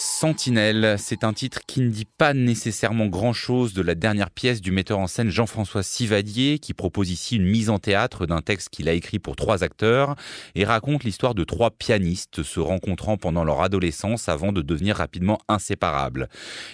[0.00, 4.72] Sentinelle, c'est un titre qui ne dit pas nécessairement grand-chose de la dernière pièce du
[4.72, 8.88] metteur en scène Jean-François Sivadier, qui propose ici une mise en théâtre d'un texte qu'il
[8.88, 10.16] a écrit pour trois acteurs
[10.54, 15.38] et raconte l'histoire de trois pianistes se rencontrant pendant leur adolescence avant de devenir rapidement
[15.48, 16.30] inséparables.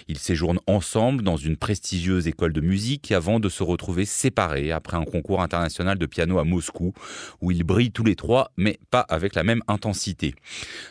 [0.07, 4.95] Ils séjournent ensemble dans une prestigieuse école de musique avant de se retrouver séparés après
[4.95, 6.93] un concours international de piano à Moscou,
[7.41, 10.33] où ils brillent tous les trois, mais pas avec la même intensité.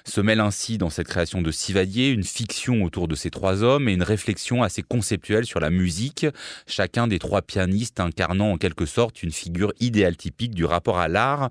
[0.04, 3.88] Se mêle ainsi dans cette création de Sivadier une fiction autour de ces trois hommes
[3.88, 6.26] et une réflexion assez conceptuelle sur la musique,
[6.66, 11.08] chacun des trois pianistes incarnant en quelque sorte une figure idéale typique du rapport à
[11.08, 11.50] l'art.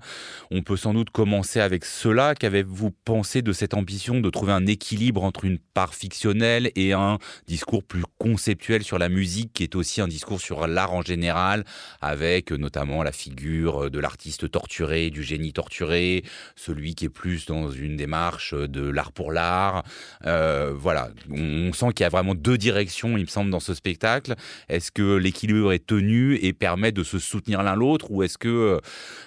[0.50, 2.34] On peut sans doute commencer avec cela.
[2.34, 7.18] Qu'avez-vous pensé de cette ambition de trouver un équilibre entre une part fictionnelle et un
[7.46, 11.64] discours plus conceptuel sur la musique qui est aussi un discours sur l'art en général,
[12.00, 17.70] avec notamment la figure de l'artiste torturé, du génie torturé, celui qui est plus dans
[17.70, 19.82] une démarche de l'art pour l'art.
[20.26, 23.60] Euh, euh, voilà, on, sent qu'il y a vraiment deux directions, il me semble, dans
[23.60, 24.34] ce spectacle.
[24.68, 28.48] Est-ce que l'équilibre est tenu et permet de se soutenir l'un l'autre, ou est-ce que,
[28.48, 28.78] euh,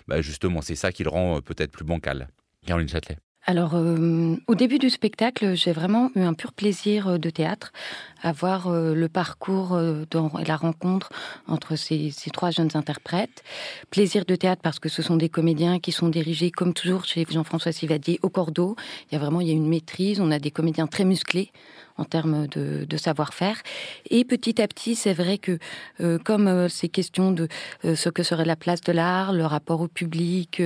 [0.08, 2.30] bah, justement, c'est ça qui le rend euh, peut-être plus bancal?
[2.66, 3.18] Caroline Châtelet.
[3.50, 7.73] Alors, au début du spectacle, j'ai vraiment eu un pur plaisir de théâtre
[8.22, 9.75] à voir le parcours
[10.11, 11.09] dans la rencontre
[11.47, 13.44] entre ces, trois jeunes interprètes.
[13.89, 17.25] Plaisir de théâtre parce que ce sont des comédiens qui sont dirigés, comme toujours chez
[17.27, 18.75] Jean-François Sivadier, au cordeau.
[19.09, 20.22] Il y a vraiment une maîtrise.
[20.22, 21.52] On a des comédiens très musclés
[22.00, 23.61] en termes de, savoir-faire.
[24.09, 25.58] Et petit à petit, c'est vrai que
[26.02, 27.47] euh, comme euh, ces questions de
[27.86, 30.61] euh, ce que serait la place de l'art, le rapport au public,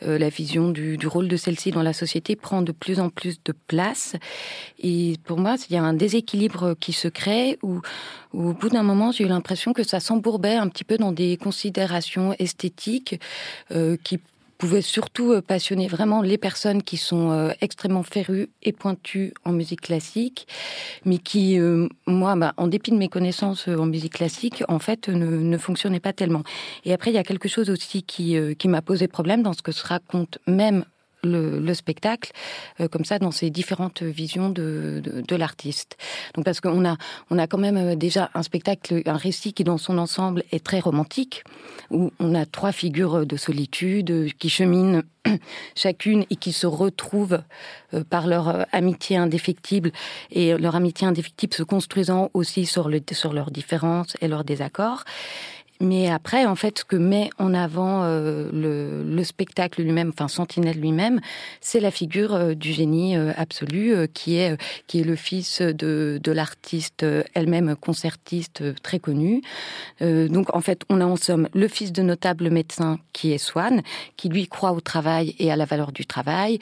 [0.00, 3.52] la vision du, rôle de celle-ci dans la société prend de plus en plus de
[3.66, 4.16] place.
[4.78, 7.80] Et pour moi, il y a un déséquilibre qui se crée où,
[8.32, 11.36] au bout d'un moment, j'ai eu l'impression que ça s'embourbait un petit peu dans des
[11.36, 13.20] considérations esthétiques
[14.04, 14.18] qui
[14.58, 19.52] pouvait surtout euh, passionner vraiment les personnes qui sont euh, extrêmement férues et pointues en
[19.52, 20.46] musique classique,
[21.04, 25.08] mais qui, euh, moi, bah, en dépit de mes connaissances en musique classique, en fait,
[25.08, 26.42] ne, ne fonctionnaient pas tellement.
[26.84, 29.62] Et après, il y a quelque chose aussi qui, qui m'a posé problème dans ce
[29.62, 30.84] que se raconte même
[31.22, 32.32] le, spectacle
[32.80, 35.96] euh, comme ça dans ces différentes visions de, de, l'artiste.
[36.34, 36.96] Donc parce qu'on a
[37.30, 40.64] on a quand même euh, déjà un spectacle, un récit qui dans son ensemble est
[40.64, 41.44] très romantique
[41.90, 45.02] où on a trois figures de solitude qui cheminent
[45.74, 47.42] chacune et qui se retrouvent
[47.94, 49.92] euh, par leur amitié indéfectible
[50.30, 55.04] et leur amitié indéfectible se construisant aussi sur, le, sur leurs différences et leurs désaccords.
[55.80, 60.26] Mais après, en fait, ce que met en avant euh, le, le, spectacle lui-même, enfin
[60.26, 61.20] Sentinelle lui-même,
[61.60, 64.56] c'est la figure euh, du génie euh, absolu, qui est
[64.86, 69.42] qui est le fils de, de l'artiste elle-même concertiste très connue.
[70.00, 73.82] donc, en fait, on a en somme le fils de notable médecin qui est Swann,
[74.16, 76.58] qui lui croit au travail et à la valeur du travail,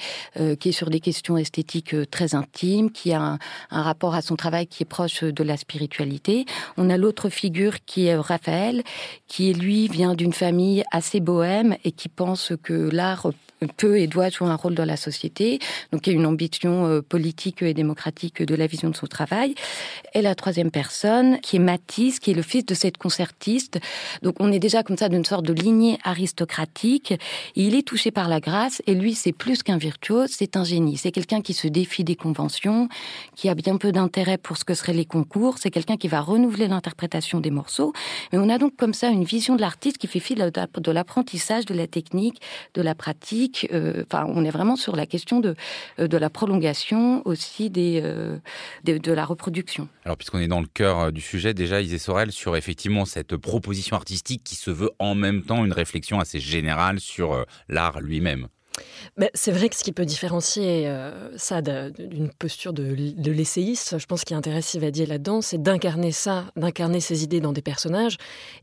[0.60, 3.38] qui est sur des questions esthétiques très intimes, qui a un,
[3.70, 6.44] un rapport à son travail qui est proche de la spiritualité.
[6.76, 8.82] On a l'autre figure qui est Raphaël
[9.28, 13.30] qui lui vient d'une famille assez bohème et qui pense que l'art
[13.76, 15.58] peut et doit jouer un rôle dans la société.
[15.92, 19.06] Donc il y a une ambition euh, politique et démocratique de la vision de son
[19.06, 19.54] travail.
[20.14, 23.80] Et la troisième personne, qui est Matisse, qui est le fils de cette concertiste.
[24.22, 27.14] Donc on est déjà comme ça d'une sorte de lignée aristocratique.
[27.54, 30.96] il est touché par la grâce et lui c'est plus qu'un virtuose, c'est un génie.
[30.96, 32.88] C'est quelqu'un qui se défie des conventions,
[33.34, 35.56] qui a bien peu d'intérêt pour ce que seraient les concours.
[35.58, 37.92] C'est quelqu'un qui va renouveler l'interprétation des morceaux.
[38.32, 41.64] Mais on a donc comme ça une vision de l'artiste qui fait fi de l'apprentissage,
[41.64, 42.40] de la technique,
[42.74, 45.54] de la pratique euh, enfin, on est vraiment sur la question de,
[45.98, 48.38] euh, de la prolongation aussi des, euh,
[48.84, 49.88] de, la reproduction.
[50.04, 53.96] Alors, puisqu'on est dans le cœur du sujet, déjà, Isée Sorel, sur effectivement cette proposition
[53.96, 58.48] artistique qui se veut en même temps une réflexion assez générale sur l'art lui-même.
[59.34, 64.06] C'est vrai que ce qui peut différencier euh, ça d'une posture de, de l'essayiste, je
[64.06, 68.18] pense qu'il intéresse Sivadier là-dedans, c'est d'incarner ça, d'incarner ses idées dans des personnages.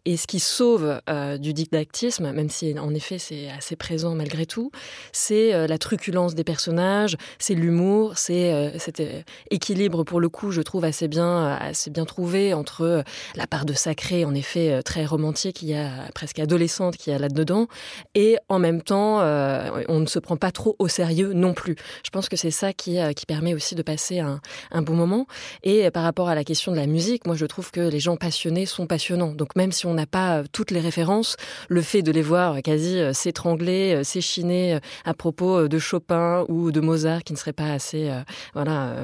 [0.05, 4.45] Et ce qui sauve euh, du didactisme, même si en effet c'est assez présent malgré
[4.45, 4.71] tout,
[5.11, 9.01] c'est euh, la truculence des personnages, c'est l'humour, c'est cet
[9.49, 13.03] équilibre pour le coup, je trouve assez bien, assez bien trouvé entre
[13.35, 17.17] la part de sacré, en effet très romantique, il y a presque adolescente qui a
[17.17, 17.67] là-dedans,
[18.13, 19.19] et en même temps,
[19.87, 21.75] on ne se prend pas trop au sérieux non plus.
[22.05, 24.41] Je pense que c'est ça qui, euh, qui permet aussi de passer un,
[24.71, 25.27] un bon moment.
[25.63, 28.17] Et par rapport à la question de la musique, moi je trouve que les gens
[28.17, 29.33] passionnés sont passionnants.
[29.33, 31.35] Donc même si on n'a pas euh, toutes les références,
[31.69, 36.79] le fait de les voir quasi euh, s'étrangler, s'échiner à propos de Chopin ou de
[36.79, 38.11] Mozart qui ne serait pas assez
[38.53, 38.95] voilà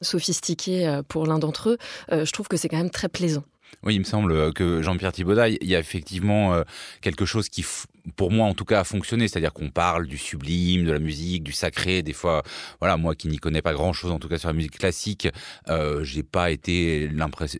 [0.00, 1.78] sophistiqué pour l'un d'entre eux,
[2.10, 3.44] je trouve que c'est quand même très plaisant.
[3.82, 6.62] Oui, il me semble que Jean-Pierre Thibaudat, il y a effectivement
[7.00, 7.64] quelque chose qui
[8.16, 9.28] pour moi en tout cas, a fonctionné.
[9.28, 12.02] C'est-à-dire qu'on parle du sublime, de la musique, du sacré.
[12.02, 12.42] Des fois,
[12.80, 15.28] voilà, moi qui n'y connais pas grand-chose, en tout cas sur la musique classique,
[15.68, 17.10] euh, j'ai pas été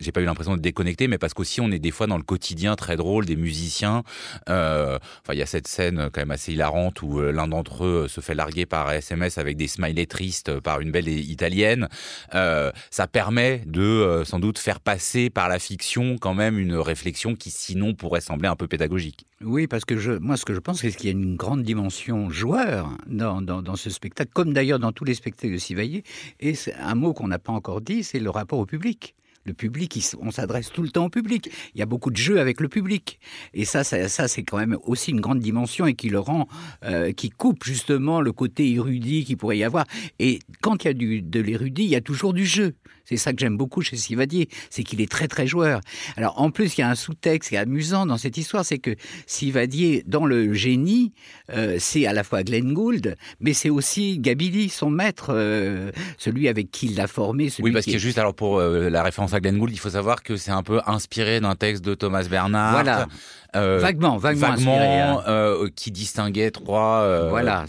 [0.01, 2.23] j'ai pas eu l'impression de déconnecter, mais parce qu'aussi on est des fois dans le
[2.23, 4.03] quotidien très drôle des musiciens.
[4.49, 4.97] Euh,
[5.31, 8.21] il y a cette scène quand même assez hilarante où euh, l'un d'entre eux se
[8.21, 11.87] fait larguer par SMS avec des smileys tristes par une belle italienne.
[12.35, 16.75] Euh, ça permet de euh, sans doute faire passer par la fiction quand même une
[16.75, 19.25] réflexion qui sinon pourrait sembler un peu pédagogique.
[19.41, 21.63] Oui, parce que je, moi, ce que je pense, c'est qu'il y a une grande
[21.63, 26.03] dimension joueur dans, ce spectacle, comme d'ailleurs dans tous les spectacles de Sivaillé.
[26.39, 29.15] Et un mot qu'on n'a pas encore dit, c'est le rapport au public
[29.45, 31.49] le public, on s'adresse tout le temps au public.
[31.73, 33.19] Il y a beaucoup de jeux avec le public.
[33.53, 36.47] Et ça, ça, ça c'est quand même aussi une grande dimension et qui le rend,
[36.83, 39.85] euh, qui coupe justement le côté érudit qu'il pourrait y avoir.
[40.19, 42.75] Et quand il y a du, de l'érudit, il y a toujours du jeu.
[43.09, 45.81] C'est ça que j'aime beaucoup chez Sivadier, c'est qu'il est très très joueur.
[46.15, 48.77] Alors en plus, il y a un sous-texte qui est amusant dans cette histoire, c'est
[48.77, 48.95] que
[49.25, 51.11] Sivadier, dans le génie,
[51.51, 56.47] euh, c'est à la fois Glenn Gould, mais c'est aussi Gabili, son maître, euh, celui
[56.47, 57.49] avec qui il l'a formé.
[57.59, 60.21] oui, parce que juste alors pour euh, la référence à Glenn Gould, il faut savoir
[60.21, 62.73] que c'est un peu inspiré d'un texte de Thomas Bernard.
[62.73, 63.07] Voilà.
[63.55, 65.23] Euh, vaguement, vaguement, vaguement inspiré, hein.
[65.27, 67.65] euh, qui distinguait trois, euh, voilà,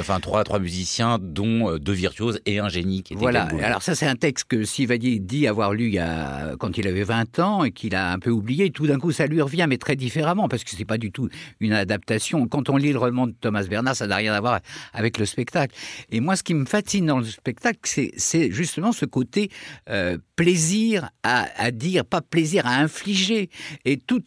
[0.00, 3.02] enfin trois, trois musiciens, dont deux virtuoses et un génie.
[3.02, 3.48] Qui était voilà.
[3.62, 6.86] Alors ça, c'est un texte que Sivadi dit avoir lu il y a, quand il
[6.86, 8.70] avait 20 ans et qu'il a un peu oublié.
[8.70, 11.28] Tout d'un coup, ça lui revient, mais très différemment, parce que c'est pas du tout
[11.58, 12.46] une adaptation.
[12.46, 14.60] Quand on lit le roman de Thomas Bernard, ça n'a rien à voir
[14.92, 15.74] avec le spectacle.
[16.10, 19.50] Et moi, ce qui me fascine dans le spectacle, c'est justement ce côté
[19.90, 23.50] euh, plaisir à, à dire, pas plaisir à infliger,
[23.84, 24.22] et tout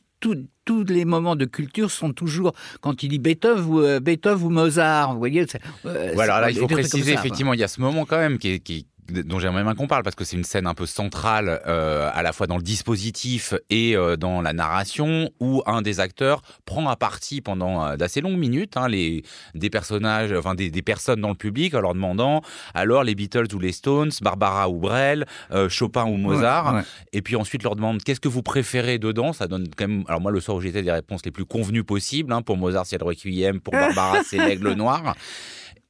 [0.66, 4.50] tous les moments de culture sont toujours quand il dit Beethoven ou, euh, Beethoven ou
[4.50, 5.14] Mozart.
[5.14, 5.46] Vous voyez.
[5.86, 8.50] Euh, voilà, là, il faut préciser effectivement, il y a ce moment quand même qui
[8.50, 11.62] est, qui, dont j'aimerais bien qu'on parle parce que c'est une scène un peu centrale
[11.68, 16.00] euh, à la fois dans le dispositif et euh, dans la narration où un des
[16.00, 19.24] acteurs prend à partie pendant euh, d'assez longues minutes hein, les
[19.54, 22.42] des personnages enfin des, des, personnes dans le public en leur demandant
[22.74, 26.86] alors les Beatles ou les Stones Barbara ou Brel euh, Chopin ou Mozart ouais, ouais.
[27.14, 29.34] et puis ensuite leur demande qu'est-ce que vous préférez dedans?
[29.34, 31.84] Ça donne quand même alors moi le soir où j'étais des réponses les plus convenues
[31.84, 35.16] possibles hein, pour Mozart c'est le Requiem pour Barbara c'est l'aigle noir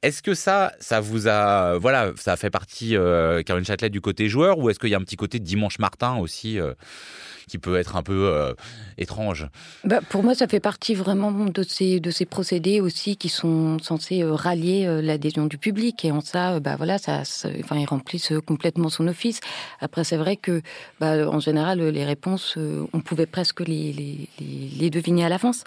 [0.02, 4.28] est-ce que ça, ça vous a, voilà, ça fait partie, euh, Caroline Châtelet, du côté
[4.28, 6.74] joueur, ou est-ce qu'il y a un petit côté Dimanche Martin aussi euh,
[7.48, 8.54] qui peut être un peu euh,
[8.98, 9.46] étrange
[9.84, 13.78] bah, Pour moi, ça fait partie vraiment de ces, de ces procédés aussi qui sont
[13.80, 16.04] censés euh, rallier euh, l'adhésion du public.
[16.04, 17.22] Et en ça, bah, voilà, ça,
[17.60, 19.40] enfin, ils remplissent complètement son office.
[19.80, 20.62] Après, c'est vrai que,
[21.00, 22.58] bah, en général, les réponses,
[22.92, 25.64] on pouvait presque les, les, deviner à l'avance.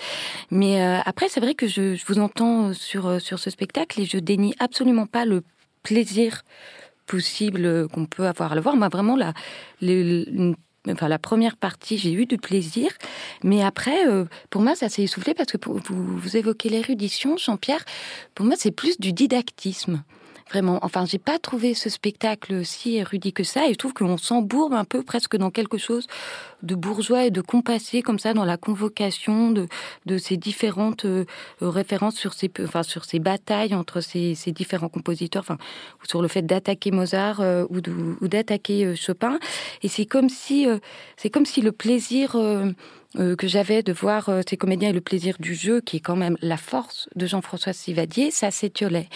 [0.52, 4.54] Mais après, c'est vrai que je, vous entends sur, sur ce spectacle et je dénie
[4.60, 5.44] absolument pas le
[5.84, 6.44] plaisir
[7.08, 8.76] possible qu'on peut avoir à le voir.
[8.76, 9.34] Moi, vraiment, la,
[9.82, 10.56] une
[10.92, 12.92] enfin la première partie, j'ai eu du plaisir,
[13.44, 17.84] mais après, euh, pour moi, ça s'est essoufflé parce que vous évoquez l'érudition, Jean-Pierre.
[18.34, 20.04] Pour moi, c'est plus du didactisme.
[20.50, 24.18] Vraiment, enfin, j'ai pas trouvé ce spectacle si érudit que ça, et je trouve qu'on
[24.18, 26.06] s'embourbe un peu presque dans quelque chose
[26.62, 29.68] de bourgeois et de compassé comme ça dans la convocation de,
[30.06, 31.26] de ces différentes euh,
[31.62, 35.58] références sur ces, enfin, sur ces batailles entre ces, ces différents compositeurs, enfin,
[36.08, 39.40] sur le fait d'attaquer Mozart euh, ou, d'attaquer euh, Chopin,
[39.82, 40.68] et c'est comme si,
[41.18, 42.38] c'est comme si le plaisir
[43.14, 46.16] que j'avais de voir euh, ces comédiens et le plaisir du jeu, qui est quand
[46.16, 49.08] même la force de Jean-François Sivadier, ça s'étiolait.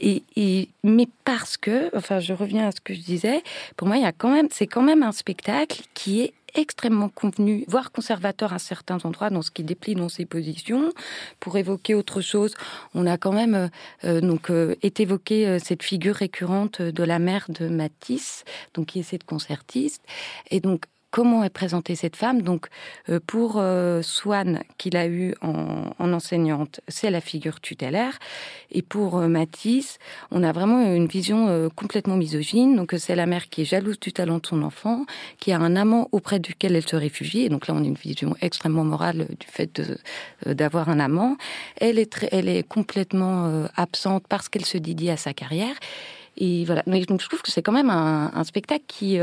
[0.00, 3.42] Et, mais parce que, enfin, je reviens à ce que je disais,
[3.76, 7.08] pour moi, il y a quand même, c'est quand même un spectacle qui est extrêmement
[7.08, 10.92] convenu, voire conservateur à certains endroits dans ce qui déplie dans ses positions.
[11.38, 12.54] Pour évoquer autre chose,
[12.94, 13.70] on a quand même
[14.04, 19.00] euh, donc euh, évoqué euh, cette figure récurrente de la mère de Matisse, donc qui
[19.00, 20.02] est cette concertiste,
[20.50, 20.86] et donc
[21.16, 22.42] comment est présentée cette femme.
[22.42, 22.66] Donc,
[23.08, 28.18] euh, pour euh, Swann, qu'il a eu en, en enseignante, c'est la figure tutélaire.
[28.70, 29.98] Et pour euh, Matisse,
[30.30, 32.76] on a vraiment une vision euh, complètement misogyne.
[32.76, 35.06] Donc, c'est la mère qui est jalouse du talent de son enfant,
[35.38, 37.44] qui a un amant auprès duquel elle se réfugie.
[37.46, 39.80] Et donc là, on a une vision extrêmement morale du fait
[40.44, 41.38] d'avoir un amant.
[41.80, 45.76] Elle est, très, elle est complètement absente parce qu'elle se dédie à sa carrière.
[46.36, 46.82] Et voilà.
[47.08, 49.18] Donc, je trouve que c'est quand même un, un spectacle qui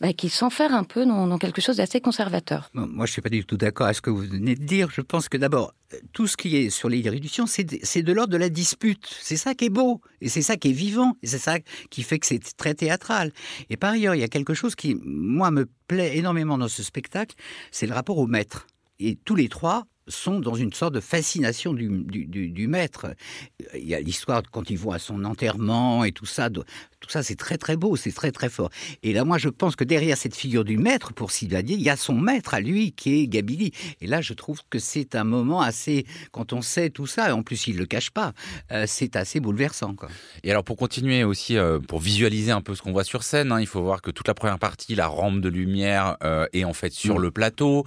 [0.00, 2.70] bah, qui s'enferme un peu dans, quelque chose d'assez conservateur.
[2.74, 4.90] Moi, je ne suis pas du tout d'accord avec ce que vous venez de dire.
[4.90, 5.74] Je pense que d'abord,
[6.12, 9.06] tout ce qui est sur l'érudition, c'est de, l'ordre de la dispute.
[9.20, 11.58] C'est ça qui est beau, et c'est ça qui est vivant, et c'est ça
[11.90, 13.32] qui fait que c'est très théâtral.
[13.70, 16.82] Et par ailleurs, il y a quelque chose qui, moi, me plaît énormément dans ce
[16.82, 17.36] spectacle,
[17.70, 18.66] c'est le rapport au maître.
[18.98, 23.08] Et tous les trois sont dans une sorte de fascination du maître.
[23.74, 26.48] Il y a l'histoire quand ils vont à son enterrement et tout ça,
[27.06, 28.68] Tout ça, c'est très très beau, c'est très très fort.
[29.04, 31.88] Et là, moi, je pense que derrière cette figure du maître, pour Sylvadier, il y
[31.88, 33.70] a son maître à lui, qui est Gabili.
[34.00, 37.44] Et là, je trouve que c'est un moment assez, quand on sait tout ça, en
[37.44, 38.32] plus, il le cache pas,
[38.72, 39.94] euh, c'est assez bouleversant.
[39.94, 40.08] Quoi.
[40.42, 43.52] Et alors, pour continuer aussi, euh, pour visualiser un peu ce qu'on voit sur scène,
[43.52, 46.64] hein, il faut voir que toute la première partie, la rampe de lumière euh, est
[46.64, 47.22] en fait sur mm.
[47.22, 47.84] le plateau,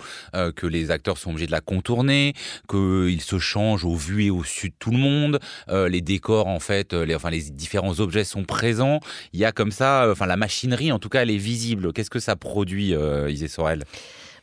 [0.55, 2.33] que les acteurs sont obligés de la contourner,
[2.69, 6.59] qu'ils se changent au vu et au su de tout le monde, les décors, en
[6.59, 9.01] fait, les, enfin, les différents objets sont présents.
[9.33, 11.93] Il y a comme ça, enfin, la machinerie, en tout cas, elle est visible.
[11.93, 12.93] Qu'est-ce que ça produit,
[13.27, 13.83] Isée Sorel?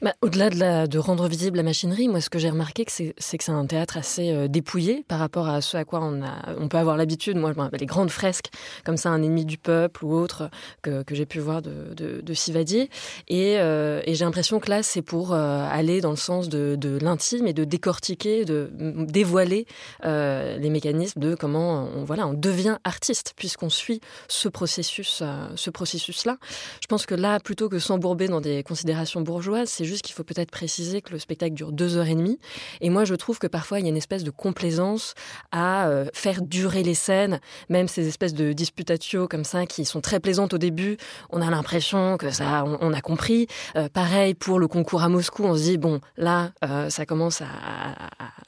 [0.02, 3.50] Bah, Au-delà de, rendre visible la machinerie, moi, ce que j'ai remarqué, c'est que c'est
[3.50, 6.78] un théâtre assez euh, dépouillé par rapport à ce à quoi on, a, on peut
[6.78, 7.36] avoir l'habitude.
[7.36, 8.50] Moi, les grandes fresques,
[8.84, 10.50] comme ça, Un ennemi du peuple ou autre,
[10.82, 12.90] que, j'ai pu voir de, de, de Sivadier.
[13.28, 16.76] Et, euh, et j'ai l'impression que là, c'est pour euh, aller dans le sens de,
[17.00, 19.66] l'intime et de décortiquer, de dévoiler
[20.02, 25.22] les mécanismes de comment on, voilà, on devient artiste, puisqu'on suit ce processus,
[25.54, 26.38] ce processus-là.
[26.80, 30.24] Je pense que là, plutôt que s'embourber dans des considérations bourgeoises, c'est juste qu'il faut
[30.24, 32.38] peut-être préciser que le spectacle dure deux heures et demie.
[32.80, 35.14] Et moi, je trouve que parfois, il y a une espèce de complaisance
[35.52, 40.00] à euh, faire durer les scènes, même ces espèces de disputatio comme ça, qui sont
[40.00, 40.96] très plaisantes au début.
[41.30, 43.46] On a l'impression que ça, on, a compris.
[43.76, 47.40] Euh, pareil pour le concours à Moscou, on se dit, bon, là, euh, ça commence
[47.40, 47.46] à,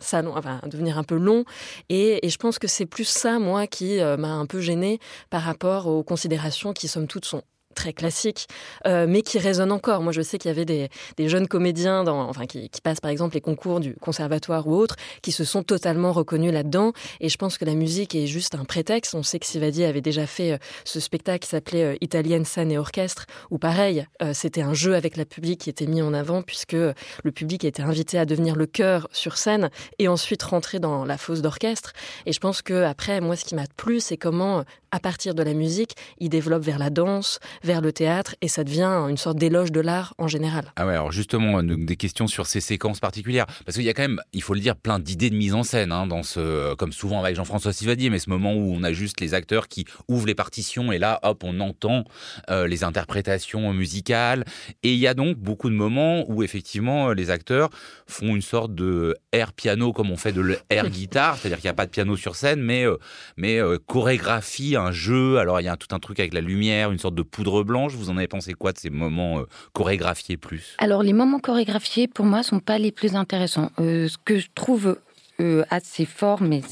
[0.01, 1.45] enfin, à, devenir un peu long.
[1.89, 4.99] Et, et je pense que c'est plus ça, moi, qui m'a un peu gêné
[5.31, 7.43] par rapport aux considérations qui, somme toute, sont
[7.75, 8.49] très classique,
[8.87, 10.03] euh, mais qui résonne encore.
[10.03, 10.89] Moi, je sais qu'il y avait des,
[11.29, 15.33] jeunes comédiens, dans, enfin, qui, passent par exemple les concours du conservatoire ou autres, qui
[15.33, 16.93] se sont totalement reconnus là-dedans.
[17.21, 19.15] Et je pense que la musique est juste un prétexte.
[19.15, 22.73] On sait que Sivadi avait déjà fait euh, ce spectacle qui s'appelait euh, Italienne scène
[22.73, 26.43] et orchestre, où pareil, c'était un jeu avec la public qui était mis en avant,
[26.43, 31.05] puisque le public était invité à devenir le chœur sur scène et ensuite rentrer dans
[31.05, 31.93] la fosse d'orchestre.
[32.27, 35.43] Et je pense que après, moi, ce qui m'a plu, c'est comment, à partir de
[35.43, 37.39] la musique, il développe vers la danse,
[37.81, 40.73] le théâtre et ça devient une sorte d'éloge de l'art en général.
[40.77, 43.47] Ah ouais, alors justement, des questions sur ces séquences particulières.
[43.65, 45.63] Parce qu'il y a quand même, il faut le dire, plein d'idées de mise en
[45.63, 48.93] scène, hein, dans ce, comme souvent avec Jean-François Sivadier, mais ce moment où on a
[48.93, 52.05] juste les acteurs qui ouvrent les partitions et là, hop, on entend
[52.51, 54.45] euh, les interprétations musicales.
[54.83, 57.71] Et il y a donc beaucoup de moments où effectivement les acteurs
[58.07, 61.73] font une sorte de air piano comme on fait de l'air guitare, c'est-à-dire qu'il n'y
[61.73, 62.97] a pas de piano sur scène, mais, euh,
[63.37, 65.39] mais euh, chorégraphie un jeu.
[65.39, 67.95] Alors il y a tout un truc avec la lumière, une sorte de poudre blanche.
[67.95, 70.75] Vous en avez pensé quoi de ces moments euh, chorégraphiés plus?
[70.79, 73.71] Alors les moments chorégraphiés, pour moi, sont pas les plus intéressants.
[73.79, 74.99] Euh, ce que je trouve
[75.41, 76.63] euh, assez fort, mais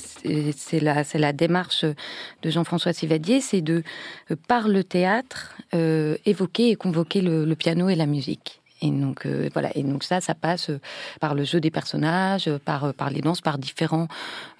[0.56, 1.84] c'est la, la démarche
[2.42, 3.82] de Jean-François Sivadier, c'est de,
[4.48, 5.54] par le théâtre,
[6.24, 8.60] évoquer et convoquer le piano et la musique.
[8.82, 10.80] Et donc euh, voilà, et donc ça, ça passe euh,
[11.20, 14.08] par le jeu des personnages, euh, par par les danses, par différents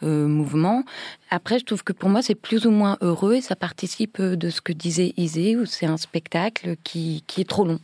[0.02, 0.84] mouvements.
[1.30, 4.50] Après, je trouve que pour moi, c'est plus ou moins heureux et ça participe de
[4.50, 7.80] ce que disait Isée, où c'est un spectacle qui qui est trop long.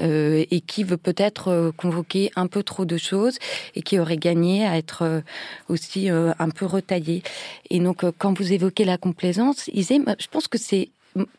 [0.00, 3.36] et qui veut peut-être convoquer un peu trop de choses
[3.74, 5.22] et qui aurait gagné à être
[5.68, 7.22] aussi un peu retaillé.
[7.70, 10.90] Et donc, quand vous évoquez la complaisance, Isée, je pense que c'est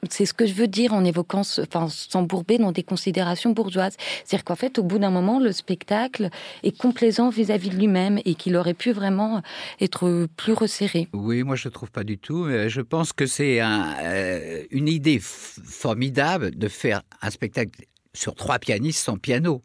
[0.09, 3.95] c'est ce que je veux dire en évoquant, enfin, s'embourber dans des considérations bourgeoises.
[4.23, 6.29] C'est-à-dire qu'en fait, au bout d'un moment, le spectacle
[6.63, 9.41] est complaisant vis-à-vis de lui-même et qu'il aurait pu vraiment
[9.81, 11.07] être plus resserré.
[11.13, 12.47] Oui, moi je ne trouve pas du tout.
[12.49, 19.03] Je pense que c'est euh, une idée formidable de faire un spectacle sur trois pianistes
[19.03, 19.61] sans piano.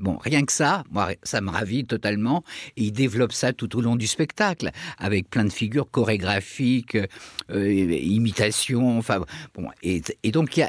[0.00, 2.42] Bon, rien que ça, moi, ça me ravit totalement.
[2.78, 6.96] Et il développe ça tout au long du spectacle, avec plein de figures chorégraphiques,
[7.50, 8.96] euh, imitations.
[8.96, 9.22] Enfin,
[9.54, 10.00] bon, et,
[10.32, 10.62] donc il, y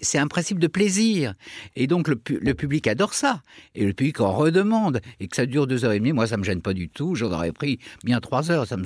[0.00, 1.34] c'est un principe de plaisir.
[1.74, 3.42] Et donc le, public adore ça,
[3.74, 5.00] et le public en redemande.
[5.20, 7.14] Et que ça dure deux heures et demie, moi, ça me gêne pas du tout.
[7.14, 8.66] J'en aurais pris bien trois heures.
[8.66, 8.84] Ça me,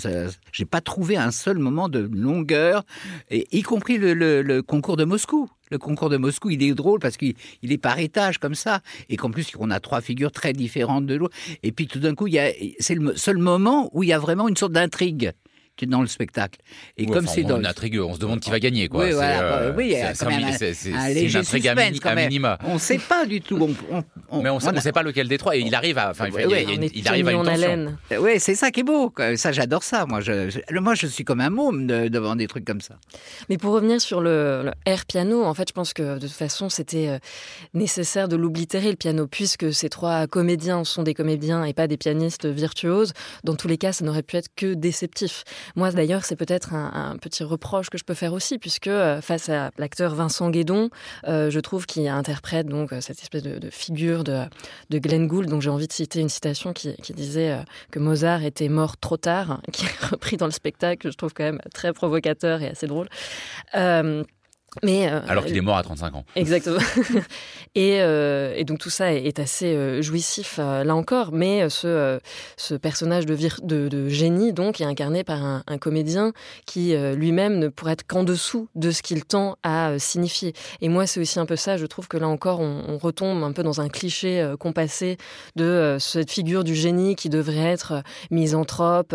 [0.53, 2.85] j'ai pas trouvé un seul moment de longueur,
[3.31, 7.17] y compris le, le concours de Moscou le concours de Moscou, il est drôle parce
[7.17, 11.07] qu'il est par étage comme ça, et qu'en plus on a trois figures très différentes
[11.07, 11.37] de l'autre.
[11.63, 12.27] Et puis tout d'un coup,
[12.81, 15.33] c'est le seul moment où il y a vraiment une sorte d'intrigue
[15.87, 16.61] dans le spectacle.
[16.97, 19.05] Et comme c'est dans intrigue, on se demande qui va gagner quoi.
[19.05, 22.59] Oui, voilà, oui, c'est un, léger intrigue à, minima.
[22.65, 23.75] On ne sait pas du tout.
[24.33, 25.57] mais on ne sait pas lequel des trois.
[25.57, 27.97] Et il arrive à, enfin, il, arrive à une tension.
[28.21, 29.13] Oui, c'est ça qui est beau.
[29.37, 30.07] Ça, j'adore ça.
[30.07, 32.97] Moi, je, moi, je suis comme un môme devant des trucs comme ça.
[33.49, 36.69] Mais pour revenir sur le, air piano, en fait, je pense que de toute façon,
[36.69, 37.19] c'était euh,
[37.75, 41.97] nécessaire de l'oblitérer le piano, puisque ces trois comédiens sont des comédiens et pas des
[41.97, 43.13] pianistes virtuoses.
[43.45, 45.45] Dans tous les cas, ça n'aurait pu être que déceptif.
[45.77, 49.49] Moi, d'ailleurs, c'est peut-être un, petit reproche que je peux faire aussi, puisque euh, face
[49.49, 50.91] à l'acteur Vincent Guédon,
[51.27, 54.45] euh, je trouve qu'il interprète donc cette espèce de, figure de,
[54.91, 55.49] de, Glenn Gould.
[55.49, 57.59] Donc, j'ai envie de citer une citation qui, disait
[57.91, 61.11] que Mozart était mort trop tard, qui est repris dans le spectacle.
[61.11, 63.09] Je trouve quand même très provocateur et assez drôle.
[64.83, 66.25] Mais, euh, Alors qu'il est mort à 35 ans.
[66.37, 66.79] Exactement.
[67.75, 72.21] et, euh, et, donc tout ça est, assez euh, jouissif là encore, mais ce,
[72.57, 76.33] ce personnage de, de, de, génie donc est incarné par un, un comédien
[76.67, 80.53] qui lui-même ne pourrait être qu'en dessous de ce qu'il tend à signifier.
[80.81, 83.43] Et moi c'est aussi un peu ça, je trouve que là encore on, on retombe
[83.43, 85.17] un peu dans un cliché compassé
[85.57, 89.15] de cette figure du génie qui devrait être misanthrope,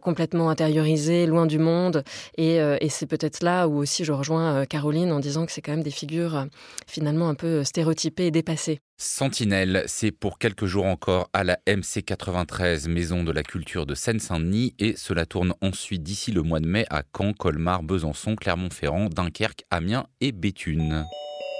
[0.00, 2.04] complètement intériorisé, loin du monde.
[2.36, 5.70] Et, et c'est peut-être là où aussi je rejoins Caroline en disant que c'est quand
[5.70, 6.44] même des figures euh,
[6.88, 8.80] finalement un peu euh, stéréotypées et dépassées.
[8.96, 14.74] Sentinelle, c'est pour quelques jours encore à la MC93, Maison de la Culture de Seine-Saint-Denis,
[14.80, 19.62] et cela tourne ensuite d'ici le mois de mai à Caen, Colmar, Besançon, Clermont-Ferrand, Dunkerque,
[19.70, 21.06] Amiens et Béthune.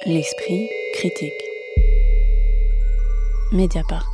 [0.04, 1.30] L'esprit critique.
[3.52, 4.11] Mediapart.